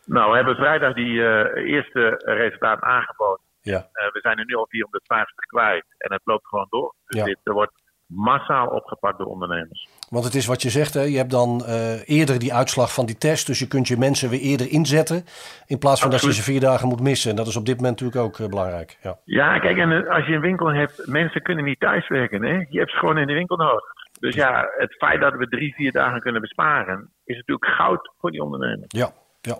Nou, 0.07 0.31
we 0.31 0.37
hebben 0.37 0.55
vrijdag 0.57 0.95
die 0.95 1.13
uh, 1.13 1.73
eerste 1.75 2.23
resultaat 2.25 2.81
aangeboden. 2.81 3.45
Ja. 3.61 3.79
Uh, 3.79 4.13
we 4.13 4.19
zijn 4.23 4.39
er 4.39 4.45
nu 4.45 4.55
al 4.55 4.67
450 4.69 5.35
kwijt 5.47 5.85
en 5.99 6.13
het 6.13 6.21
loopt 6.25 6.47
gewoon 6.47 6.67
door. 6.71 6.95
Dus 7.07 7.19
Ja. 7.21 7.25
dit 7.25 7.39
er 7.43 7.53
wordt 7.53 7.83
massaal 8.07 8.67
opgepakt 8.67 9.19
door 9.19 9.27
ondernemers. 9.27 9.89
Want 10.09 10.25
het 10.25 10.35
is 10.35 10.47
wat 10.47 10.63
je 10.63 10.71
zegt, 10.71 10.95
hè? 10.95 11.01
je 11.01 11.17
hebt 11.17 11.31
dan 11.31 11.63
uh, 11.67 12.09
eerder 12.09 12.39
die 12.39 12.55
uitslag 12.55 12.93
van 12.93 13.07
die 13.07 13.19
test. 13.19 13.47
Dus 13.47 13.59
je 13.59 13.69
kunt 13.69 13.89
je 13.89 13.99
mensen 13.99 14.31
weer 14.31 14.41
eerder 14.41 14.71
inzetten. 14.71 15.25
In 15.67 15.79
plaats 15.79 16.01
van 16.01 16.11
dat 16.11 16.21
je 16.21 16.33
ze 16.33 16.43
vier 16.43 16.61
dagen 16.61 16.89
moet 16.89 17.01
missen. 17.01 17.31
En 17.31 17.37
dat 17.37 17.47
is 17.47 17.57
op 17.57 17.67
dit 17.67 17.77
moment 17.77 18.01
natuurlijk 18.01 18.27
ook 18.27 18.39
uh, 18.39 18.49
belangrijk. 18.49 18.99
Ja. 19.03 19.19
Ja, 19.25 19.59
kijk, 19.59 19.79
en 19.79 20.09
als 20.09 20.27
je 20.27 20.35
een 20.35 20.41
winkel 20.41 20.73
hebt, 20.73 21.07
mensen 21.07 21.43
kunnen 21.43 21.65
niet 21.65 21.81
thuiswerken. 21.81 22.43
Hè? 22.43 22.67
Je 22.69 22.79
hebt 22.79 22.91
ze 22.91 22.99
gewoon 22.99 23.19
in 23.19 23.27
de 23.27 23.33
winkel 23.33 23.57
nodig. 23.57 23.85
Dus 24.21 24.35
ja, 24.35 24.69
het 24.77 24.95
feit 24.95 25.21
dat 25.21 25.35
we 25.35 25.49
drie, 25.49 25.75
vier 25.75 25.93
dagen 25.93 26.21
kunnen 26.21 26.41
besparen, 26.41 27.11
is 27.25 27.37
natuurlijk 27.37 27.67
goud 27.71 28.13
voor 28.21 28.31
die 28.31 28.43
ondernemer. 28.43 28.85
Ja, 28.89 29.13
ja. 29.41 29.59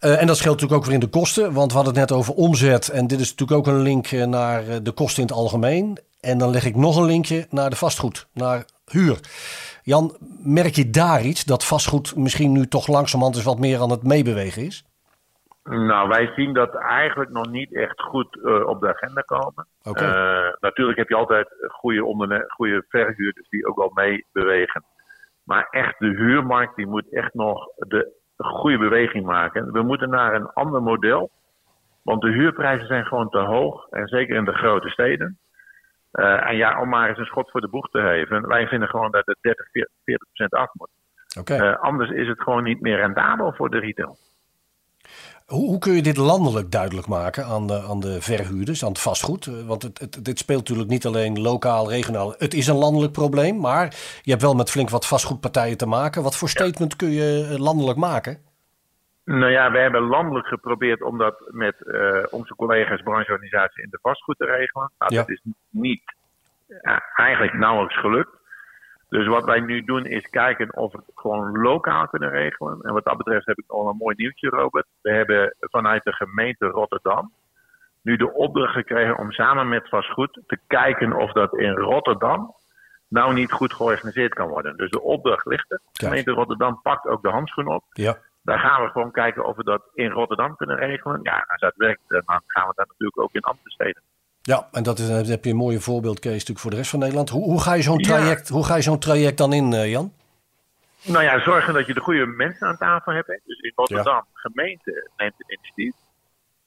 Uh, 0.00 0.20
en 0.20 0.26
dat 0.26 0.36
scheelt 0.36 0.54
natuurlijk 0.54 0.80
ook 0.80 0.84
weer 0.84 0.94
in 0.94 1.00
de 1.00 1.18
kosten, 1.18 1.52
want 1.52 1.70
we 1.70 1.76
hadden 1.76 1.94
het 1.94 2.08
net 2.08 2.18
over 2.18 2.34
omzet. 2.34 2.88
En 2.88 3.06
dit 3.06 3.20
is 3.20 3.30
natuurlijk 3.30 3.58
ook 3.58 3.74
een 3.74 3.82
link 3.82 4.10
naar 4.10 4.82
de 4.82 4.92
kosten 4.92 5.22
in 5.22 5.28
het 5.28 5.36
algemeen. 5.36 5.98
En 6.30 6.38
dan 6.38 6.50
leg 6.50 6.64
ik 6.64 6.76
nog 6.76 6.96
een 6.96 7.06
linkje 7.06 7.46
naar 7.50 7.70
de 7.70 7.76
vastgoed, 7.76 8.28
naar 8.34 8.64
huur. 8.84 9.18
Jan, 9.82 10.16
merk 10.44 10.74
je 10.74 10.90
daar 10.90 11.22
iets 11.22 11.44
dat 11.44 11.66
vastgoed 11.66 12.16
misschien 12.16 12.52
nu 12.52 12.66
toch 12.66 12.86
langzamerhand 12.86 13.36
eens 13.36 13.44
wat 13.44 13.58
meer 13.58 13.80
aan 13.80 13.90
het 13.90 14.02
meebewegen 14.02 14.62
is? 14.62 14.84
Nou, 15.64 16.08
wij 16.08 16.32
zien 16.36 16.52
dat 16.52 16.74
eigenlijk 16.74 17.30
nog 17.30 17.50
niet 17.50 17.74
echt 17.74 18.00
goed 18.00 18.36
uh, 18.36 18.66
op 18.66 18.80
de 18.80 18.88
agenda 18.88 19.20
komen. 19.20 19.66
Okay. 19.82 20.08
Uh, 20.08 20.52
natuurlijk 20.60 20.98
heb 20.98 21.08
je 21.08 21.14
altijd 21.14 21.48
goede, 21.68 22.04
onderne- 22.04 22.44
goede 22.48 22.84
verhuurders 22.88 23.48
die 23.48 23.66
ook 23.66 23.76
wel 23.76 23.90
meebewegen. 23.94 24.84
Maar 25.44 25.66
echt 25.70 25.98
de 25.98 26.06
huurmarkt 26.06 26.76
die 26.76 26.86
moet 26.86 27.12
echt 27.12 27.34
nog 27.34 27.66
de 27.76 28.12
goede 28.36 28.78
beweging 28.78 29.24
maken. 29.26 29.72
We 29.72 29.82
moeten 29.82 30.10
naar 30.10 30.34
een 30.34 30.52
ander 30.52 30.82
model. 30.82 31.30
Want 32.02 32.20
de 32.20 32.30
huurprijzen 32.30 32.86
zijn 32.86 33.04
gewoon 33.04 33.28
te 33.28 33.38
hoog. 33.38 33.86
En 33.90 34.06
zeker 34.06 34.36
in 34.36 34.44
de 34.44 34.54
grote 34.54 34.88
steden. 34.88 35.38
Uh, 36.12 36.48
en 36.48 36.56
ja, 36.56 36.80
om 36.80 36.88
maar 36.88 37.08
eens 37.08 37.18
een 37.18 37.24
schot 37.24 37.50
voor 37.50 37.60
de 37.60 37.68
boeg 37.68 37.90
te 37.90 38.00
geven. 38.00 38.48
Wij 38.48 38.66
vinden 38.66 38.88
gewoon 38.88 39.10
dat 39.10 39.26
het 39.26 39.38
30, 39.40 39.70
40 39.70 39.92
procent 40.04 40.52
af 40.52 40.70
moet. 40.72 40.90
Okay. 41.38 41.58
Uh, 41.58 41.80
anders 41.80 42.10
is 42.10 42.28
het 42.28 42.40
gewoon 42.40 42.64
niet 42.64 42.80
meer 42.80 42.96
rendabel 42.96 43.52
voor 43.52 43.70
de 43.70 43.78
retail. 43.78 44.16
Hoe, 45.46 45.68
hoe, 45.68 45.78
kun 45.78 45.92
je 45.92 46.02
dit 46.02 46.16
landelijk 46.16 46.70
duidelijk 46.70 47.06
maken 47.06 47.44
aan 47.44 47.66
de, 47.66 47.82
aan 47.88 48.00
de 48.00 48.20
verhuurders, 48.20 48.82
aan 48.82 48.88
het 48.88 49.00
vastgoed? 49.00 49.64
Want 49.66 49.82
het, 49.82 49.98
het, 49.98 50.24
dit 50.24 50.38
speelt 50.38 50.58
natuurlijk 50.58 50.88
niet 50.88 51.06
alleen 51.06 51.40
lokaal, 51.40 51.90
regionaal. 51.90 52.34
Het 52.38 52.54
is 52.54 52.66
een 52.66 52.76
landelijk 52.76 53.12
probleem, 53.12 53.60
maar 53.60 53.94
je 54.22 54.30
hebt 54.30 54.42
wel 54.42 54.54
met 54.54 54.70
flink 54.70 54.90
wat 54.90 55.06
vastgoedpartijen 55.06 55.76
te 55.76 55.86
maken. 55.86 56.22
Wat 56.22 56.36
voor 56.36 56.48
statement 56.48 56.90
ja. 56.90 56.96
kun 56.96 57.10
je 57.10 57.54
landelijk 57.58 57.98
maken? 57.98 58.38
Nou 59.24 59.50
ja, 59.50 59.70
we 59.70 59.78
hebben 59.78 60.02
landelijk 60.02 60.46
geprobeerd 60.46 61.02
om 61.02 61.18
dat 61.18 61.48
met 61.50 61.74
uh, 61.80 62.22
onze 62.30 62.54
collega's 62.54 63.02
brancheorganisatie 63.02 63.82
in 63.82 63.90
de 63.90 63.98
vastgoed 64.02 64.38
te 64.38 64.44
regelen. 64.44 64.90
Ja. 64.98 65.06
Dat 65.06 65.28
is 65.28 65.42
niet 65.70 66.14
uh, 66.68 66.98
eigenlijk 67.14 67.54
nauwelijks 67.54 67.98
gelukt. 67.98 68.40
Dus 69.08 69.26
wat 69.26 69.44
wij 69.44 69.60
nu 69.60 69.84
doen 69.84 70.04
is 70.04 70.30
kijken 70.30 70.76
of 70.76 70.92
we 70.92 70.98
het 70.98 71.10
gewoon 71.14 71.60
lokaal 71.60 72.08
kunnen 72.08 72.30
regelen. 72.30 72.80
En 72.82 72.92
wat 72.92 73.04
dat 73.04 73.16
betreft 73.16 73.46
heb 73.46 73.58
ik 73.58 73.70
al 73.70 73.88
een 73.88 73.96
mooi 73.96 74.14
nieuwtje, 74.16 74.48
Robert. 74.48 74.86
We 75.00 75.10
hebben 75.10 75.56
vanuit 75.60 76.04
de 76.04 76.12
gemeente 76.12 76.66
Rotterdam 76.66 77.32
nu 78.02 78.16
de 78.16 78.32
opdracht 78.32 78.72
gekregen 78.72 79.18
om 79.18 79.32
samen 79.32 79.68
met 79.68 79.88
vastgoed 79.88 80.40
te 80.46 80.58
kijken 80.66 81.12
of 81.12 81.32
dat 81.32 81.58
in 81.58 81.72
Rotterdam 81.72 82.54
nou 83.08 83.34
niet 83.34 83.52
goed 83.52 83.72
georganiseerd 83.72 84.34
kan 84.34 84.48
worden. 84.48 84.76
Dus 84.76 84.90
de 84.90 85.02
opdracht 85.02 85.46
ligt 85.46 85.72
er. 85.72 85.80
De 85.92 86.04
gemeente 86.04 86.30
Rotterdam 86.30 86.80
pakt 86.82 87.06
ook 87.06 87.22
de 87.22 87.30
handschoen 87.30 87.66
op. 87.66 87.84
Ja. 87.92 88.16
Daar 88.42 88.58
gaan 88.58 88.82
we 88.82 88.90
gewoon 88.90 89.10
kijken 89.10 89.44
of 89.44 89.56
we 89.56 89.64
dat 89.64 89.82
in 89.94 90.10
Rotterdam 90.10 90.56
kunnen 90.56 90.76
regelen. 90.76 91.20
Ja, 91.22 91.44
als 91.48 91.60
dat 91.60 91.72
werkt, 91.76 92.00
dan 92.08 92.22
gaan 92.46 92.68
we 92.68 92.72
dat 92.74 92.88
natuurlijk 92.88 93.20
ook 93.20 93.32
in 93.32 93.40
andere 93.40 93.70
steden. 93.70 94.02
Ja, 94.42 94.68
en 94.72 94.82
dat 94.82 94.98
is, 94.98 95.08
dan 95.08 95.24
heb 95.24 95.44
je 95.44 95.50
een 95.50 95.56
mooie 95.56 95.80
voorbeeldcase 95.80 96.34
natuurlijk 96.34 96.58
voor 96.58 96.70
de 96.70 96.76
rest 96.76 96.90
van 96.90 96.98
Nederland. 96.98 97.30
Hoe, 97.30 97.44
hoe 97.44 97.62
ga 97.62 97.74
je 97.74 97.82
zo'n 97.82 97.98
traject, 97.98 98.48
ja. 98.48 98.54
hoe 98.54 98.64
ga 98.64 98.76
je 98.76 98.82
zo'n 98.82 98.98
traject 98.98 99.38
dan 99.38 99.52
in, 99.52 99.72
uh, 99.72 99.90
Jan? 99.90 100.12
Nou 101.04 101.24
ja, 101.24 101.40
zorgen 101.40 101.74
dat 101.74 101.86
je 101.86 101.94
de 101.94 102.00
goede 102.00 102.26
mensen 102.26 102.66
aan 102.66 102.76
tafel 102.76 103.12
hebt. 103.12 103.26
Hè. 103.26 103.38
Dus 103.44 103.58
in 103.58 103.72
Rotterdam, 103.74 104.14
ja. 104.14 104.24
gemeente 104.32 105.10
neemt 105.16 105.34
het 105.36 105.50
initiatief. 105.50 105.94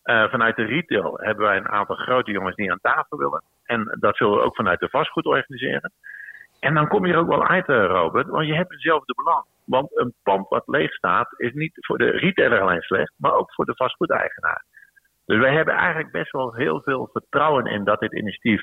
Uh, 0.03 0.29
vanuit 0.29 0.55
de 0.55 0.63
retail 0.63 1.17
hebben 1.21 1.45
wij 1.45 1.57
een 1.57 1.69
aantal 1.69 1.95
grote 1.95 2.31
jongens 2.31 2.55
die 2.55 2.71
aan 2.71 2.79
tafel 2.81 3.17
willen. 3.17 3.43
En 3.63 3.97
dat 3.99 4.17
zullen 4.17 4.37
we 4.37 4.43
ook 4.43 4.55
vanuit 4.55 4.79
de 4.79 4.89
vastgoed 4.89 5.25
organiseren. 5.25 5.91
En 6.59 6.73
dan 6.73 6.87
kom 6.87 7.05
je 7.05 7.13
er 7.13 7.19
ook 7.19 7.27
wel 7.27 7.47
uit, 7.47 7.67
Robert, 7.67 8.27
want 8.27 8.47
je 8.47 8.53
hebt 8.53 8.71
hetzelfde 8.71 9.13
belang. 9.15 9.45
Want 9.65 9.97
een 9.97 10.13
pand 10.23 10.49
wat 10.49 10.63
leeg 10.67 10.93
staat, 10.93 11.27
is 11.37 11.53
niet 11.53 11.71
voor 11.73 11.97
de 11.97 12.09
retailer 12.09 12.61
alleen 12.61 12.81
slecht, 12.81 13.13
maar 13.17 13.33
ook 13.33 13.53
voor 13.53 13.65
de 13.65 13.75
vastgoedeigenaar. 13.75 14.65
Dus 15.25 15.39
wij 15.39 15.53
hebben 15.53 15.73
eigenlijk 15.73 16.11
best 16.11 16.31
wel 16.31 16.53
heel 16.53 16.81
veel 16.81 17.09
vertrouwen 17.11 17.65
in 17.65 17.83
dat 17.83 17.99
dit 17.99 18.13
initiatief 18.13 18.61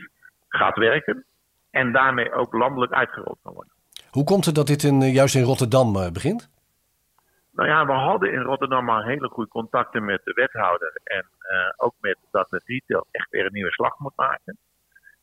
gaat 0.48 0.76
werken. 0.76 1.24
En 1.70 1.92
daarmee 1.92 2.32
ook 2.32 2.52
landelijk 2.52 2.92
uitgerold 2.92 3.38
kan 3.42 3.52
worden. 3.52 3.72
Hoe 4.10 4.24
komt 4.24 4.44
het 4.44 4.54
dat 4.54 4.66
dit 4.66 4.82
in, 4.82 5.00
juist 5.00 5.34
in 5.34 5.42
Rotterdam 5.42 5.96
uh, 5.96 6.10
begint? 6.10 6.50
Nou 7.52 7.68
ja, 7.68 7.86
we 7.86 7.92
hadden 7.92 8.32
in 8.32 8.40
Rotterdam 8.40 8.90
al 8.90 9.02
hele 9.02 9.28
goede 9.28 9.50
contacten 9.50 10.04
met 10.04 10.20
de 10.24 10.32
wethouder. 10.32 11.00
En 11.04 11.24
uh, 11.40 11.72
ook 11.76 11.94
met 12.00 12.16
dat 12.30 12.46
de 12.50 12.60
retail 12.64 13.06
echt 13.10 13.30
weer 13.30 13.46
een 13.46 13.52
nieuwe 13.52 13.72
slag 13.72 13.98
moet 13.98 14.16
maken. 14.16 14.58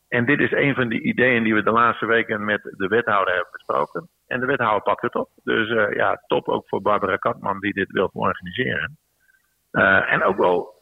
En 0.08 0.26
dit 0.26 0.40
is 0.40 0.52
een 0.52 0.74
van 0.74 0.88
de 0.88 1.00
ideeën 1.00 1.42
die 1.42 1.54
we 1.54 1.62
de 1.62 1.70
laatste 1.70 2.06
weken 2.06 2.44
met 2.44 2.62
de 2.62 2.88
wethouder 2.88 3.34
hebben 3.34 3.52
besproken. 3.52 4.08
En 4.30 4.40
de 4.40 4.46
wethouder 4.46 4.82
pakt 4.82 5.02
het 5.02 5.14
op. 5.14 5.28
Dus 5.44 5.68
uh, 5.68 5.94
ja, 5.94 6.22
top 6.26 6.48
ook 6.48 6.68
voor 6.68 6.82
Barbara 6.82 7.16
Katman 7.16 7.60
die 7.60 7.72
dit 7.72 7.90
wil 7.90 8.10
organiseren. 8.12 8.98
Uh, 9.72 10.12
en 10.12 10.22
ook 10.22 10.36
wel 10.36 10.74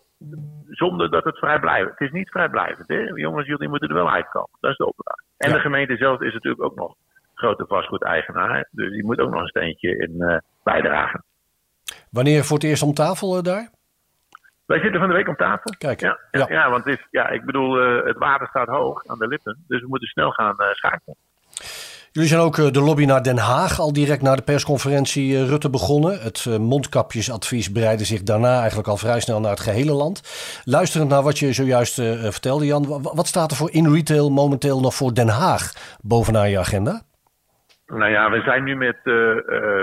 zonder 0.68 1.10
dat 1.10 1.24
het 1.24 1.38
vrijblijvend 1.38 1.98
Het 1.98 2.08
is 2.08 2.12
niet 2.12 2.30
vrijblijvend. 2.30 2.88
Hè? 2.88 3.00
Jongens, 3.14 3.46
jullie 3.46 3.68
moeten 3.68 3.88
er 3.88 3.94
wel 3.94 4.10
uitkomen. 4.10 4.58
Dat 4.60 4.70
is 4.70 4.76
de 4.76 4.86
opdracht. 4.86 5.24
En 5.36 5.48
ja. 5.48 5.54
de 5.54 5.60
gemeente 5.60 5.96
zelf 5.96 6.20
is 6.20 6.32
natuurlijk 6.32 6.62
ook 6.62 6.74
nog 6.74 6.94
grote 7.34 7.64
vastgoedeigenaar. 7.66 8.68
Dus 8.70 8.90
die 8.90 9.04
moet 9.04 9.20
ook 9.20 9.30
nog 9.30 9.40
een 9.40 9.48
steentje 9.48 9.96
in 9.96 10.14
uh, 10.18 10.36
bijdragen. 10.62 11.24
Wanneer 12.10 12.44
voor 12.44 12.56
het 12.56 12.66
eerst 12.66 12.82
om 12.82 12.94
tafel 12.94 13.42
daar? 13.42 13.70
Wij 14.66 14.80
zitten 14.80 15.00
van 15.00 15.08
de 15.08 15.14
week 15.14 15.28
om 15.28 15.36
tafel. 15.36 15.74
Kijk, 15.78 16.00
Ja, 16.00 16.18
ja. 16.30 16.38
ja. 16.38 16.46
ja, 16.48 16.70
want 16.70 16.84
het, 16.84 16.98
is, 16.98 17.06
ja, 17.10 17.28
ik 17.28 17.44
bedoel, 17.44 17.80
eh, 17.80 18.04
het 18.04 18.18
water 18.18 18.46
staat 18.46 18.68
hoog 18.68 19.06
aan 19.06 19.18
de 19.18 19.26
lippen. 19.26 19.64
Dus 19.68 19.80
we 19.80 19.88
moeten 19.88 20.08
snel 20.08 20.30
gaan 20.30 20.58
eh, 20.58 20.72
schakelen. 20.72 21.16
Jullie 22.18 22.32
zijn 22.32 22.46
ook 22.48 22.58
eh, 22.58 22.70
de 22.70 22.80
lobby 22.80 23.04
naar 23.04 23.22
Den 23.22 23.38
Haag 23.38 23.78
al 23.80 23.92
direct 23.92 24.22
na 24.22 24.36
de 24.36 24.42
persconferentie 24.42 25.36
eh, 25.36 25.48
Rutte 25.48 25.70
begonnen. 25.70 26.20
Het 26.20 26.46
eh, 26.48 26.56
mondkapjesadvies 26.56 27.68
breidde 27.72 28.04
zich 28.04 28.22
daarna 28.22 28.58
eigenlijk 28.58 28.88
al 28.88 28.96
vrij 28.96 29.20
snel 29.20 29.40
naar 29.40 29.50
het 29.50 29.60
gehele 29.60 29.92
land. 29.92 30.16
Luisterend 30.64 31.10
naar 31.10 31.22
wat 31.22 31.38
je 31.38 31.52
zojuist 31.52 31.94
vertelde, 32.32 32.66
Jan, 32.66 32.86
wa- 32.88 33.00
wat 33.00 33.26
staat 33.26 33.50
er 33.50 33.56
voor 33.56 33.72
in 33.72 33.92
retail 33.94 34.30
momenteel 34.30 34.80
nog 34.80 34.94
voor 34.94 35.14
Den 35.14 35.28
Haag 35.28 35.96
bovenaan 36.02 36.50
je 36.50 36.58
agenda? 36.58 37.02
Nou 37.86 38.10
ja, 38.10 38.30
we 38.30 38.40
zijn 38.40 38.64
nu 38.64 38.76
met, 38.76 38.98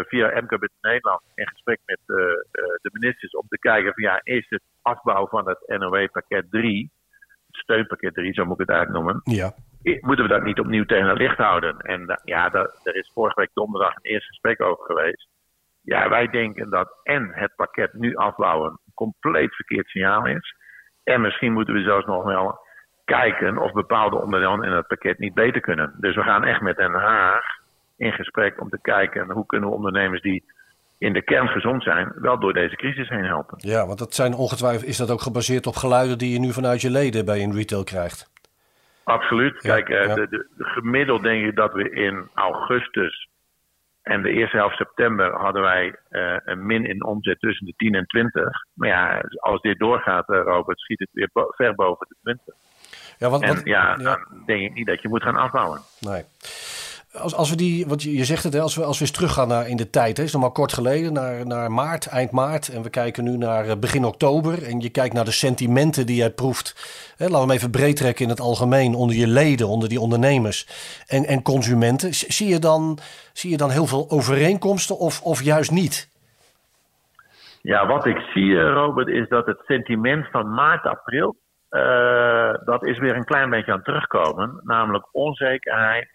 via 0.07 0.27
MKB 0.41 0.67
Nederland 0.81 1.21
in 1.35 1.47
gesprek 1.47 1.79
met 1.85 1.99
de 2.05 2.89
ministers 2.91 3.35
om 3.35 3.45
te 3.49 3.57
kijken 3.59 3.93
van 3.93 4.03
ja, 4.03 4.19
is 4.23 4.45
het 4.49 4.61
afbouw 4.81 5.27
van 5.27 5.47
het 5.49 5.79
NOW-pakket 5.79 6.45
3, 6.49 6.91
het 7.47 7.55
steunpakket 7.55 8.13
3, 8.13 8.33
zo 8.33 8.45
moet 8.45 8.59
ik 8.59 8.67
het 8.67 8.75
eigenlijk 8.75 9.05
noemen, 9.05 9.21
Ja, 9.23 9.53
moeten 10.01 10.25
we 10.25 10.33
dat 10.33 10.43
niet 10.43 10.59
opnieuw 10.59 10.85
tegen 10.85 11.07
het 11.07 11.17
licht 11.17 11.37
houden? 11.37 11.77
En 11.79 12.05
da- 12.05 12.19
ja, 12.23 12.53
er 12.83 12.95
is 12.95 13.11
vorige 13.13 13.39
week 13.39 13.49
donderdag 13.53 13.95
een 13.95 14.11
eerste 14.11 14.27
gesprek 14.27 14.61
over 14.61 14.85
geweest. 14.85 15.27
Ja, 15.81 16.09
wij 16.09 16.27
denken 16.27 16.69
dat 16.69 16.99
en 17.03 17.29
het 17.33 17.55
pakket 17.55 17.93
nu 17.93 18.15
afbouwen 18.15 18.69
een 18.69 18.93
compleet 18.93 19.55
verkeerd 19.55 19.87
signaal 19.87 20.25
is. 20.27 20.55
En 21.03 21.21
misschien 21.21 21.53
moeten 21.53 21.73
we 21.73 21.81
zelfs 21.81 22.05
nog 22.05 22.23
wel 22.23 22.59
kijken 23.05 23.57
of 23.57 23.71
bepaalde 23.71 24.21
onderdelen 24.21 24.63
in 24.63 24.71
het 24.71 24.87
pakket 24.87 25.19
niet 25.19 25.33
beter 25.33 25.61
kunnen. 25.61 25.93
Dus 25.97 26.15
we 26.15 26.21
gaan 26.21 26.43
echt 26.43 26.61
met 26.61 26.77
Den 26.77 26.93
Haag 26.93 27.43
in 27.97 28.11
gesprek 28.11 28.61
om 28.61 28.69
te 28.69 28.79
kijken 28.81 29.31
hoe 29.31 29.45
kunnen 29.45 29.69
we 29.69 29.75
ondernemers 29.75 30.21
die 30.21 30.43
in 30.97 31.13
de 31.13 31.21
kern 31.21 31.47
gezond 31.47 31.83
zijn, 31.83 32.11
wel 32.15 32.39
door 32.39 32.53
deze 32.53 32.75
crisis 32.75 33.09
heen 33.09 33.23
helpen. 33.25 33.57
ja 33.57 33.85
want 33.87 33.99
dat 33.99 34.13
zijn 34.13 34.33
ongetwijfeld, 34.33 34.85
is 34.85 34.97
dat 34.97 35.11
ook 35.11 35.21
gebaseerd 35.21 35.67
op 35.67 35.75
geluiden 35.75 36.17
die 36.17 36.33
je 36.33 36.39
nu 36.39 36.51
vanuit 36.51 36.81
je 36.81 36.89
leden 36.89 37.25
bij 37.25 37.39
in 37.39 37.53
retail 37.53 37.83
krijgt? 37.83 38.33
Absoluut. 39.05 39.63
Ja, 39.63 39.73
Kijk, 39.73 39.89
eh, 39.89 40.05
ja. 40.07 40.13
De, 40.15 40.27
de, 40.29 40.47
de 40.57 40.63
gemiddeld 40.63 41.23
denk 41.23 41.45
ik 41.45 41.55
dat 41.55 41.73
we 41.73 41.89
in 41.89 42.29
augustus 42.33 43.27
en 44.01 44.21
de 44.21 44.29
eerste 44.29 44.57
helft 44.57 44.75
september 44.77 45.31
hadden 45.33 45.61
wij 45.61 45.95
eh, 46.09 46.37
een 46.45 46.65
min 46.65 46.85
in 46.85 47.03
omzet 47.05 47.39
tussen 47.39 47.65
de 47.65 47.73
10 47.75 47.95
en 47.95 48.05
20. 48.05 48.43
Maar 48.73 48.89
ja, 48.89 49.21
als 49.39 49.61
dit 49.61 49.79
doorgaat, 49.79 50.29
eh, 50.29 50.41
Robert, 50.43 50.79
schiet 50.79 50.99
het 50.99 51.09
weer 51.11 51.29
bo- 51.33 51.51
ver 51.55 51.75
boven 51.75 52.07
de 52.09 52.15
20. 52.21 52.55
Ja, 53.17 53.29
wat, 53.29 53.41
En 53.41 53.55
wat, 53.55 53.65
ja, 53.65 53.95
dan 53.95 54.43
denk 54.45 54.61
ik 54.61 54.73
niet 54.73 54.87
dat 54.87 55.01
je 55.01 55.07
moet 55.07 55.23
gaan 55.23 55.35
afbouwen. 55.35 55.79
Nee. 55.99 56.23
Als, 57.17 57.35
als 57.35 57.49
we 57.49 57.55
die, 57.55 57.87
want 57.87 58.03
je 58.03 58.25
zegt 58.25 58.43
het, 58.43 58.53
hè, 58.53 58.61
als 58.61 58.75
we, 58.75 58.83
als 58.83 58.97
we 58.97 59.05
eens 59.05 59.13
teruggaan 59.13 59.47
naar 59.47 59.67
in 59.67 59.77
de 59.77 59.89
tijd, 59.89 60.17
hè, 60.17 60.23
is 60.23 60.33
nog 60.33 60.41
maar 60.41 60.51
kort 60.51 60.73
geleden, 60.73 61.13
naar, 61.13 61.47
naar 61.47 61.71
maart, 61.71 62.07
eind 62.07 62.31
maart. 62.31 62.67
En 62.67 62.81
we 62.81 62.89
kijken 62.89 63.23
nu 63.23 63.37
naar 63.37 63.67
eh, 63.67 63.77
begin 63.77 64.05
oktober. 64.05 64.63
En 64.63 64.79
je 64.79 64.89
kijkt 64.89 65.13
naar 65.13 65.25
de 65.25 65.31
sentimenten 65.31 66.05
die 66.05 66.15
jij 66.15 66.29
proeft. 66.29 66.75
Hè, 67.17 67.25
laten 67.25 67.39
we 67.39 67.45
hem 67.45 67.57
even 67.57 67.71
breed 67.71 67.95
trekken 67.95 68.23
in 68.23 68.29
het 68.29 68.39
algemeen, 68.39 68.95
onder 68.95 69.15
je 69.15 69.27
leden, 69.27 69.67
onder 69.67 69.89
die 69.89 69.99
ondernemers 69.99 70.67
en, 71.07 71.25
en 71.25 71.41
consumenten. 71.41 72.13
Zie 72.13 72.47
je, 72.47 72.59
dan, 72.59 72.97
zie 73.33 73.49
je 73.49 73.57
dan 73.57 73.69
heel 73.69 73.85
veel 73.85 74.05
overeenkomsten 74.09 74.97
of, 74.97 75.21
of 75.21 75.43
juist 75.43 75.71
niet? 75.71 76.09
Ja, 77.61 77.87
wat 77.87 78.05
ik 78.05 78.17
zie, 78.17 78.59
eh, 78.59 78.73
Robert, 78.73 79.07
is 79.07 79.27
dat 79.27 79.45
het 79.45 79.61
sentiment 79.65 80.27
van 80.31 80.53
maart, 80.53 80.85
april, 80.85 81.35
eh, 81.69 82.53
dat 82.65 82.85
is 82.85 82.99
weer 82.99 83.15
een 83.15 83.25
klein 83.25 83.49
beetje 83.49 83.71
aan 83.71 83.81
terugkomen. 83.81 84.61
Namelijk 84.63 85.07
onzekerheid, 85.11 86.07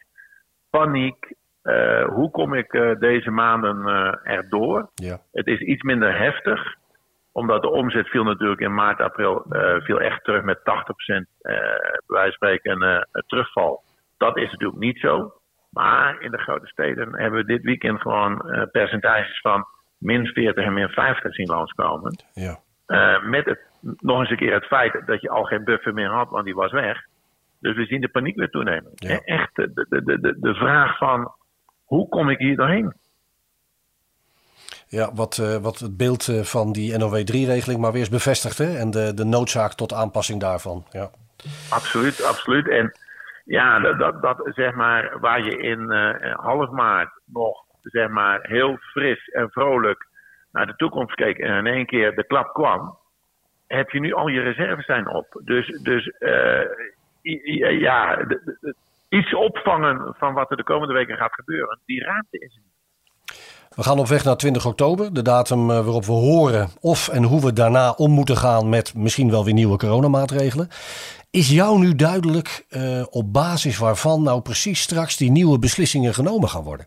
paniek. 0.70 1.34
Eh, 1.62 2.04
hoe 2.04 2.30
kom 2.30 2.54
ik 2.54 2.72
eh, 2.72 2.98
deze 2.98 3.30
maanden 3.30 3.86
eh, 3.86 4.36
erdoor? 4.36 4.90
Ja. 4.94 5.18
Het 5.32 5.46
is 5.46 5.60
iets 5.60 5.82
minder 5.82 6.18
heftig, 6.18 6.74
omdat 7.32 7.62
de 7.62 7.70
omzet 7.70 8.08
viel 8.08 8.24
natuurlijk 8.24 8.60
in 8.60 8.74
maart, 8.74 9.00
april 9.00 9.44
viel 9.78 10.00
echt 10.00 10.24
terug 10.24 10.42
met 10.42 10.58
80% 10.58 10.62
eh 10.62 11.54
bij 12.06 12.18
wijze 12.18 12.36
van 12.38 12.48
spreken 12.48 12.82
eh, 12.82 13.22
terugval. 13.26 13.82
Dat 14.16 14.36
is 14.36 14.50
natuurlijk 14.50 14.80
niet 14.80 14.98
zo. 14.98 15.32
Maar 15.70 16.20
in 16.20 16.30
de 16.30 16.38
grote 16.38 16.66
steden 16.66 17.18
hebben 17.18 17.40
we 17.40 17.46
dit 17.46 17.62
weekend 17.62 18.00
gewoon 18.00 18.42
percentages 18.72 19.40
van 19.40 19.66
min 19.98 20.26
40 20.26 20.64
en 20.64 20.72
min 20.72 20.88
50 20.88 21.34
zien 21.34 21.46
langskomen. 21.46 22.24
Ja. 22.32 22.58
Met 23.22 23.44
het, 23.44 23.60
nog 23.80 24.20
eens 24.20 24.30
een 24.30 24.36
keer 24.36 24.52
het 24.52 24.64
feit 24.64 25.06
dat 25.06 25.20
je 25.20 25.30
al 25.30 25.44
geen 25.44 25.64
buffer 25.64 25.94
meer 25.94 26.08
had, 26.08 26.30
want 26.30 26.44
die 26.44 26.54
was 26.54 26.72
weg. 26.72 27.06
Dus 27.60 27.76
we 27.76 27.84
zien 27.84 28.00
de 28.00 28.08
paniek 28.08 28.36
weer 28.36 28.50
toenemen. 28.50 28.92
Ja. 28.94 29.08
En 29.08 29.24
Echt 29.24 29.56
de, 29.56 29.72
de, 29.72 30.02
de, 30.04 30.20
de, 30.20 30.36
de 30.40 30.54
vraag 30.54 30.98
van 30.98 31.32
hoe 31.84 32.08
kom 32.08 32.30
ik 32.30 32.38
hier 32.38 32.56
doorheen? 32.56 32.92
Ja, 34.86 35.12
wat, 35.14 35.38
eh, 35.38 35.56
wat 35.56 35.78
het 35.78 35.96
beeld 35.96 36.28
eh, 36.28 36.40
van 36.40 36.72
die 36.72 36.92
NOW3-regeling 36.92 37.80
maar 37.80 37.92
weer 37.92 38.00
eens 38.00 38.08
bevestigt. 38.08 38.58
Hè? 38.58 38.78
En 38.78 38.90
de, 38.90 39.14
de 39.14 39.24
noodzaak 39.24 39.72
tot 39.72 39.92
aanpassing 39.92 40.40
daarvan. 40.40 40.84
Ja. 40.90 41.10
Absoluut, 41.70 42.24
absoluut. 42.24 42.68
En 42.68 42.92
ja, 43.44 43.80
dat, 43.80 43.98
dat, 43.98 44.22
dat 44.22 44.50
zeg 44.54 44.74
maar 44.74 45.20
waar 45.20 45.44
je 45.44 45.56
in 45.56 45.90
eh, 45.90 46.34
half 46.34 46.70
maart 46.70 47.10
nog 47.24 47.64
zeg 47.82 48.08
maar 48.08 48.38
heel 48.42 48.76
fris 48.76 49.28
en 49.28 49.50
vrolijk 49.50 50.08
naar 50.52 50.66
de 50.66 50.76
toekomst 50.76 51.14
keek 51.14 51.38
en 51.38 51.56
in 51.56 51.66
één 51.66 51.86
keer 51.86 52.14
de 52.14 52.26
klap 52.26 52.52
kwam, 52.52 52.98
heb 53.66 53.90
je 53.90 54.00
nu 54.00 54.12
al 54.12 54.28
je 54.28 54.40
reserves 54.40 54.84
zijn 54.84 55.08
op. 55.08 55.40
Dus, 55.44 55.80
dus 55.82 56.12
ja, 57.80 58.16
de- 58.16 58.40
de- 58.44 58.56
de- 58.60 58.74
iets 59.08 59.34
opvangen 59.34 60.14
van 60.18 60.34
wat 60.34 60.50
er 60.50 60.56
de 60.56 60.62
komende 60.62 60.94
weken 60.94 61.16
gaat 61.16 61.34
gebeuren, 61.34 61.80
die 61.84 62.04
ruimte 62.04 62.38
is 62.38 62.54
er 62.56 62.62
niet. 62.64 62.70
We 63.76 63.82
gaan 63.82 63.98
op 63.98 64.06
weg 64.06 64.24
naar 64.24 64.36
20 64.36 64.66
oktober, 64.66 65.14
de 65.14 65.22
datum 65.22 65.70
eh, 65.70 65.84
waarop 65.84 66.04
we 66.04 66.12
horen 66.12 66.68
of 66.80 67.08
en 67.08 67.22
hoe 67.22 67.40
we 67.40 67.52
daarna 67.52 67.90
om 67.90 68.10
moeten 68.10 68.36
gaan 68.36 68.68
met 68.68 68.94
misschien 68.94 69.30
wel 69.30 69.44
weer 69.44 69.54
nieuwe 69.54 69.76
coronamaatregelen. 69.76 70.68
Is 71.30 71.50
jou 71.50 71.78
nu 71.78 71.94
duidelijk 71.94 72.64
eh, 72.68 73.02
op 73.10 73.32
basis 73.32 73.78
waarvan 73.78 74.22
nou 74.22 74.42
precies 74.42 74.80
straks 74.80 75.16
die 75.16 75.30
nieuwe 75.30 75.58
beslissingen 75.58 76.14
genomen 76.14 76.48
gaan 76.48 76.62
worden? 76.62 76.86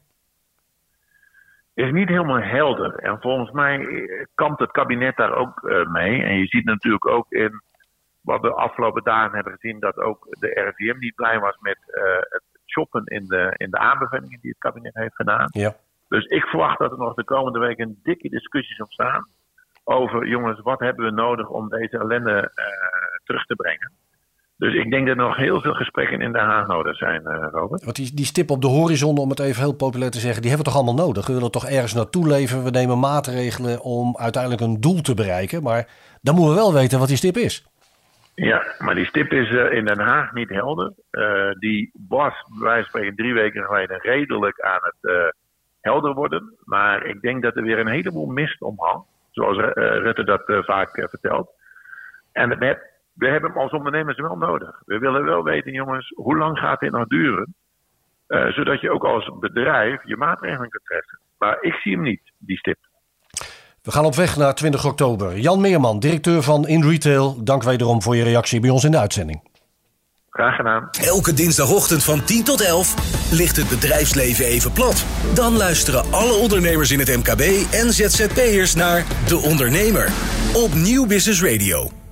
is 1.73 1.91
niet 1.91 2.07
helemaal 2.07 2.41
helder. 2.41 2.95
En 2.95 3.17
volgens 3.21 3.51
mij 3.51 3.79
eh, 3.79 4.25
kampt 4.35 4.59
het 4.59 4.71
kabinet 4.71 5.15
daar 5.15 5.35
ook 5.35 5.61
mee. 5.91 6.23
En 6.23 6.37
je 6.37 6.45
ziet 6.45 6.65
natuurlijk 6.65 7.07
ook 7.07 7.31
in 7.31 7.61
wat 8.23 8.41
we 8.41 8.47
de 8.47 8.53
afgelopen 8.53 9.03
dagen 9.03 9.35
hebben 9.35 9.53
gezien, 9.53 9.79
dat 9.79 9.97
ook 9.97 10.27
de 10.29 10.47
RIVM 10.47 10.99
niet 10.99 11.15
blij 11.15 11.39
was 11.39 11.57
met 11.59 11.77
eh, 11.87 12.03
het 12.19 12.43
shoppen 12.65 13.05
in 13.05 13.25
de, 13.27 13.53
in 13.57 13.69
de 13.69 13.77
aanbevelingen 13.77 14.39
die 14.41 14.49
het 14.49 14.59
kabinet 14.59 14.95
heeft 14.95 15.15
gedaan. 15.15 15.47
Ja. 15.51 15.75
Dus 16.07 16.25
ik 16.25 16.43
verwacht 16.43 16.79
dat 16.79 16.91
er 16.91 16.97
nog 16.97 17.13
de 17.13 17.23
komende 17.23 17.59
weken 17.59 17.99
dikke 18.03 18.29
discussies 18.29 18.79
ontstaan 18.79 19.27
over, 19.83 20.27
jongens, 20.27 20.61
wat 20.61 20.79
hebben 20.79 21.05
we 21.05 21.11
nodig 21.11 21.49
om 21.49 21.69
deze 21.69 21.97
ellende 21.97 22.51
eh, 22.55 22.65
terug 23.23 23.45
te 23.45 23.55
brengen. 23.55 23.91
Dus 24.57 24.73
ik 24.73 24.91
denk 24.91 25.07
dat 25.07 25.17
er 25.17 25.23
nog 25.23 25.35
heel 25.35 25.61
veel 25.61 25.73
gesprekken 25.73 26.21
in 26.21 26.31
Den 26.31 26.41
Haag 26.41 26.67
nodig 26.67 26.97
zijn, 26.97 27.25
eh, 27.25 27.47
Robert. 27.51 27.83
Want 27.83 27.95
die, 27.95 28.13
die 28.13 28.25
stip 28.25 28.49
op 28.49 28.61
de 28.61 28.67
horizon, 28.67 29.17
om 29.17 29.29
het 29.29 29.39
even 29.39 29.61
heel 29.61 29.75
populair 29.75 30.11
te 30.11 30.19
zeggen, 30.19 30.41
die 30.41 30.49
hebben 30.49 30.67
we 30.67 30.73
toch 30.73 30.83
allemaal 30.83 31.05
nodig? 31.05 31.27
We 31.27 31.33
willen 31.33 31.51
toch 31.51 31.65
ergens 31.65 31.93
naartoe 31.93 32.27
leven, 32.27 32.63
we 32.63 32.69
nemen 32.69 32.99
maatregelen 32.99 33.81
om 33.81 34.17
uiteindelijk 34.17 34.61
een 34.61 34.81
doel 34.81 35.01
te 35.01 35.13
bereiken. 35.13 35.63
Maar 35.63 35.87
dan 36.21 36.35
moeten 36.35 36.53
we 36.53 36.59
wel 36.59 36.73
weten 36.73 36.99
wat 36.99 37.07
die 37.07 37.17
stip 37.17 37.35
is. 37.35 37.65
Ja, 38.35 38.75
maar 38.79 38.95
die 38.95 39.05
stip 39.05 39.31
is 39.31 39.49
eh, 39.49 39.71
in 39.71 39.85
Den 39.85 39.99
Haag 39.99 40.33
niet 40.33 40.49
helder. 40.49 40.93
Eh, 41.09 41.51
die 41.51 41.91
was, 42.07 42.33
bij 42.47 42.67
wijze 42.67 42.81
van 42.81 42.89
spreken, 42.89 43.15
drie 43.15 43.33
weken 43.33 43.63
geleden 43.63 43.99
redelijk 43.99 44.61
aan 44.61 44.79
het 44.81 45.11
eh, 45.11 45.27
helder 45.81 46.13
worden. 46.13 46.57
Maar 46.63 47.05
ik 47.05 47.21
denk 47.21 47.43
dat 47.43 47.55
er 47.55 47.63
weer 47.63 47.79
een 47.79 47.87
heleboel 47.87 48.25
mist 48.25 48.61
omhangt. 48.61 49.07
Zoals 49.31 49.57
eh, 49.57 49.71
Rutte 49.73 50.23
dat 50.23 50.43
vaak 50.65 51.07
vertelt. 51.09 51.49
En 52.31 52.49
we, 52.49 52.89
we 53.13 53.27
hebben 53.27 53.49
hem 53.49 53.59
als 53.59 53.71
ondernemers 53.71 54.17
wel 54.17 54.37
nodig. 54.37 54.81
We 54.85 54.99
willen 54.99 55.25
wel 55.25 55.43
weten, 55.43 55.71
jongens, 55.71 56.09
hoe 56.15 56.37
lang 56.37 56.59
gaat 56.59 56.79
dit 56.79 56.91
nog 56.91 57.07
duren? 57.07 57.55
Zodat 58.27 58.81
je 58.81 58.91
ook 58.91 59.03
als 59.03 59.31
bedrijf 59.39 60.01
je 60.03 60.17
maatregelen 60.17 60.69
kunt 60.69 60.85
treffen. 60.85 61.19
Maar 61.37 61.57
ik 61.61 61.73
zie 61.73 61.93
hem 61.93 62.01
niet, 62.01 62.31
die 62.37 62.57
stip. 62.57 62.77
We 63.83 63.91
gaan 63.91 64.05
op 64.05 64.15
weg 64.15 64.37
naar 64.37 64.55
20 64.55 64.85
oktober. 64.85 65.39
Jan 65.39 65.61
Meerman, 65.61 65.99
directeur 65.99 66.43
van 66.43 66.67
InRetail, 66.67 67.43
dank 67.43 67.63
wederom 67.63 68.01
voor 68.01 68.15
je 68.15 68.23
reactie 68.23 68.59
bij 68.59 68.69
ons 68.69 68.83
in 68.83 68.91
de 68.91 68.97
uitzending. 68.97 69.41
Graag 70.29 70.55
gedaan. 70.55 70.89
Elke 70.91 71.33
dinsdagochtend 71.33 72.03
van 72.03 72.23
10 72.23 72.43
tot 72.43 72.61
11 72.61 73.31
ligt 73.31 73.55
het 73.55 73.69
bedrijfsleven 73.69 74.45
even 74.45 74.71
plat. 74.71 75.05
Dan 75.33 75.57
luisteren 75.57 76.11
alle 76.11 76.33
ondernemers 76.33 76.91
in 76.91 76.99
het 76.99 77.07
MKB 77.07 77.41
en 77.71 77.93
ZZP'ers 77.93 78.75
naar 78.75 79.05
De 79.27 79.37
Ondernemer 79.37 80.11
op 80.53 80.73
Nieuw 80.73 81.05
Business 81.05 81.43
Radio. 81.43 82.02